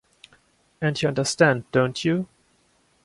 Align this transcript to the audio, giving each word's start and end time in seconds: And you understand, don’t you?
And 0.81 0.99
you 0.99 1.09
understand, 1.09 1.65
don’t 1.71 2.03
you? 2.05 2.27